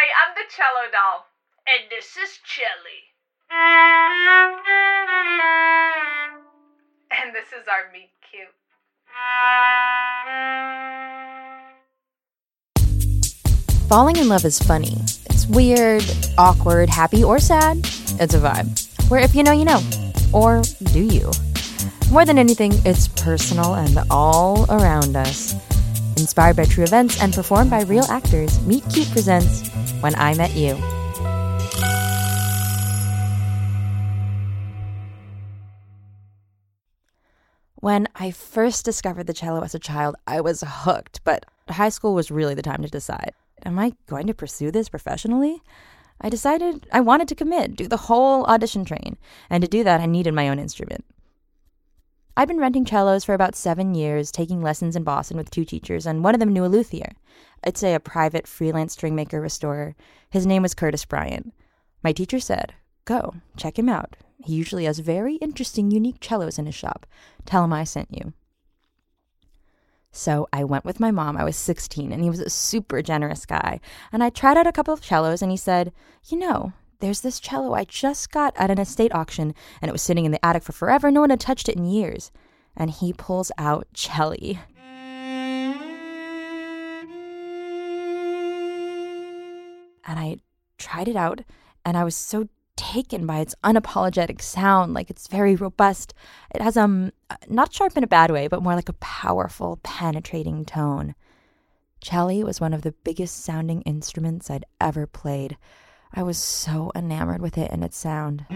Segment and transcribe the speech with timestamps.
[0.00, 1.26] Hi, I'm the cello doll.
[1.66, 3.02] And this is Celli.
[7.10, 8.54] And this is our meet cute.
[13.88, 14.98] Falling in love is funny.
[15.30, 16.04] It's weird,
[16.38, 17.78] awkward, happy, or sad.
[18.20, 19.10] It's a vibe.
[19.10, 19.82] Where if you know, you know.
[20.32, 20.62] Or
[20.92, 21.32] do you?
[22.12, 25.54] More than anything, it's personal and all around us.
[26.16, 29.67] Inspired by true events and performed by real actors, Meet Cute presents
[30.00, 30.76] When I Met You.
[37.80, 42.14] When I first discovered the cello as a child, I was hooked, but high school
[42.14, 43.32] was really the time to decide.
[43.64, 45.62] Am I going to pursue this professionally?
[46.20, 49.16] I decided I wanted to commit, do the whole audition train,
[49.50, 51.04] and to do that, I needed my own instrument.
[52.38, 56.06] I've been renting cellos for about seven years, taking lessons in Boston with two teachers,
[56.06, 57.16] and one of them knew a luthier.
[57.64, 59.96] I'd say a private freelance string maker restorer.
[60.30, 61.52] His name was Curtis Bryant.
[62.04, 62.74] My teacher said,
[63.06, 64.16] Go, check him out.
[64.44, 67.06] He usually has very interesting, unique cellos in his shop.
[67.44, 68.32] Tell him I sent you.
[70.12, 71.36] So I went with my mom.
[71.36, 73.80] I was 16, and he was a super generous guy.
[74.12, 75.92] And I tried out a couple of cellos, and he said,
[76.28, 80.02] You know, there's this cello I just got at an estate auction, and it was
[80.02, 81.10] sitting in the attic for forever.
[81.10, 82.30] No one had touched it in years.
[82.76, 84.58] And he pulls out Celli.
[90.04, 90.38] And I
[90.78, 91.42] tried it out,
[91.84, 94.94] and I was so taken by its unapologetic sound.
[94.94, 96.14] Like it's very robust.
[96.54, 97.12] It has um
[97.48, 101.14] not sharp in a bad way, but more like a powerful, penetrating tone.
[102.00, 105.56] Celli was one of the biggest sounding instruments I'd ever played.
[106.12, 108.46] I was so enamored with it and its sound.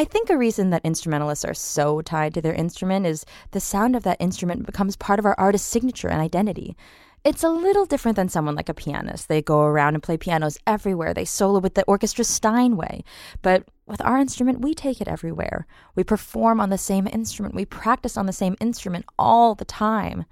[0.00, 3.94] I think a reason that instrumentalists are so tied to their instrument is the sound
[3.94, 6.76] of that instrument becomes part of our artist's signature and identity.
[7.22, 9.28] It's a little different than someone like a pianist.
[9.28, 11.12] They go around and play pianos everywhere.
[11.12, 13.04] They solo with the orchestra Steinway.
[13.42, 15.66] But with our instrument, we take it everywhere.
[15.94, 17.54] We perform on the same instrument.
[17.54, 20.24] We practice on the same instrument all the time.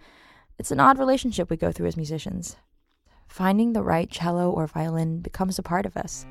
[0.59, 2.57] It's an odd relationship we go through as musicians.
[3.29, 6.25] Finding the right cello or violin becomes a part of us.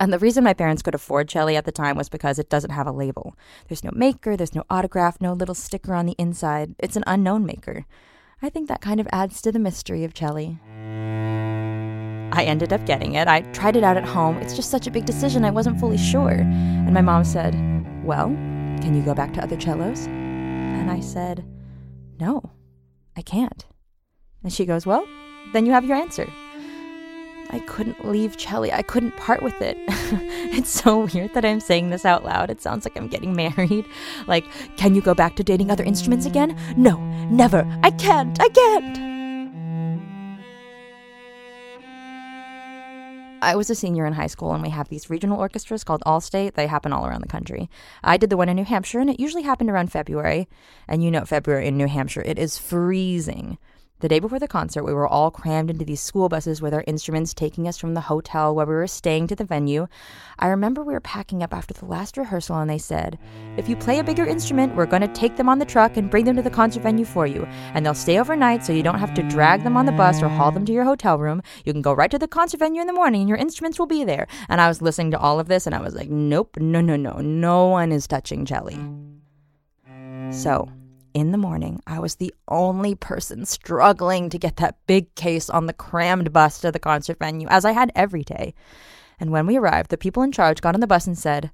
[0.00, 2.70] And the reason my parents could afford Celli at the time was because it doesn't
[2.70, 3.36] have a label.
[3.66, 6.76] There's no maker, there's no autograph, no little sticker on the inside.
[6.78, 7.84] It's an unknown maker.
[8.40, 10.60] I think that kind of adds to the mystery of Celli.
[12.32, 13.28] I ended up getting it.
[13.28, 14.36] I tried it out at home.
[14.38, 16.30] It's just such a big decision, I wasn't fully sure.
[16.30, 17.54] And my mom said,
[18.04, 18.28] Well,
[18.80, 20.06] can you go back to other cellos?
[20.06, 21.44] And I said,
[22.20, 22.42] No,
[23.16, 23.64] I can't.
[24.42, 25.06] And she goes, Well,
[25.52, 26.28] then you have your answer.
[27.50, 28.72] I couldn't leave Celli.
[28.72, 29.78] I couldn't part with it.
[30.52, 32.50] it's so weird that I'm saying this out loud.
[32.50, 33.86] It sounds like I'm getting married.
[34.26, 34.44] Like,
[34.76, 36.58] can you go back to dating other instruments again?
[36.76, 36.98] No,
[37.30, 37.66] never.
[37.82, 38.38] I can't.
[38.40, 39.07] I can't.
[43.40, 46.54] I was a senior in high school, and we have these regional orchestras called Allstate.
[46.54, 47.70] They happen all around the country.
[48.02, 50.48] I did the one in New Hampshire, and it usually happened around February.
[50.88, 53.58] And you know, February in New Hampshire, it is freezing.
[54.00, 56.84] The day before the concert, we were all crammed into these school buses with our
[56.86, 59.88] instruments taking us from the hotel where we were staying to the venue.
[60.38, 63.18] I remember we were packing up after the last rehearsal and they said,
[63.56, 66.08] If you play a bigger instrument, we're going to take them on the truck and
[66.08, 67.44] bring them to the concert venue for you.
[67.74, 70.28] And they'll stay overnight so you don't have to drag them on the bus or
[70.28, 71.42] haul them to your hotel room.
[71.64, 73.86] You can go right to the concert venue in the morning and your instruments will
[73.86, 74.28] be there.
[74.48, 76.94] And I was listening to all of this and I was like, Nope, no, no,
[76.94, 78.78] no, no one is touching Celli.
[80.32, 80.68] So,
[81.14, 85.66] in the morning, I was the only person struggling to get that big case on
[85.66, 88.54] the crammed bus to the concert venue, as I had every day.
[89.20, 91.50] And when we arrived, the people in charge got on the bus and said,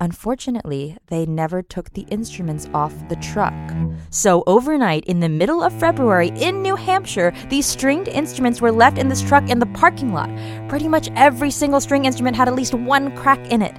[0.00, 3.52] Unfortunately, they never took the instruments off the truck.
[4.10, 8.96] So, overnight, in the middle of February in New Hampshire, these stringed instruments were left
[8.96, 10.30] in this truck in the parking lot.
[10.68, 13.74] Pretty much every single string instrument had at least one crack in it.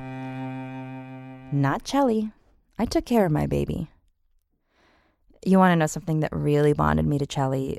[1.54, 2.34] Not Celli.
[2.78, 3.90] I took care of my baby.
[5.46, 7.78] You want to know something that really bonded me to Celli?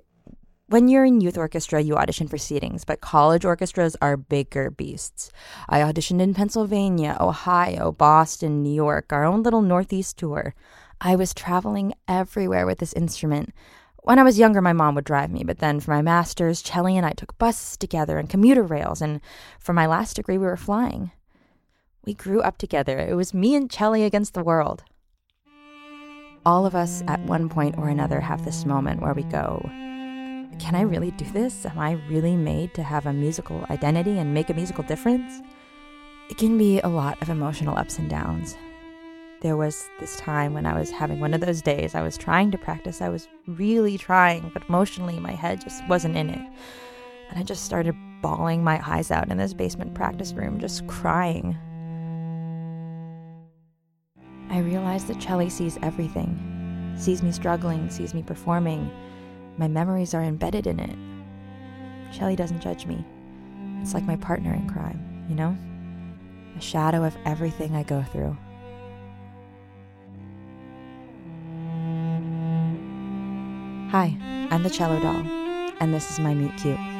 [0.68, 5.30] When you're in youth orchestra, you audition for seatings, but college orchestras are bigger beasts.
[5.68, 10.54] I auditioned in Pennsylvania, Ohio, Boston, New York, our own little Northeast tour.
[11.02, 13.52] I was traveling everywhere with this instrument.
[14.04, 16.94] When I was younger, my mom would drive me, but then for my master's, Celli
[16.94, 19.20] and I took buses together and commuter rails, and
[19.58, 21.10] for my last degree, we were flying.
[22.06, 22.98] We grew up together.
[22.98, 24.84] It was me and Celli against the world
[26.46, 29.60] all of us at one point or another have this moment where we go,
[30.58, 31.66] Can I really do this?
[31.66, 35.42] Am I really made to have a musical identity and make a musical difference?
[36.30, 38.56] it can be a lot of emotional ups and downs.
[39.40, 41.96] There was this time when I was having one of those days.
[41.96, 43.02] I was trying to practice.
[43.02, 46.52] I was really trying, but emotionally, my head just wasn't in it.
[47.30, 51.58] And I just started bawling my eyes out in this basement practice room, just crying.
[54.50, 58.90] I realize that Celli sees everything, sees me struggling, sees me performing.
[59.56, 60.96] My memories are embedded in it.
[62.12, 63.04] Celli doesn't judge me.
[63.80, 65.56] It's like my partner in crime, you know?
[66.58, 68.36] A shadow of everything I go through.
[73.90, 74.16] Hi,
[74.50, 75.22] I'm the cello doll,
[75.80, 76.99] and this is my meet cute.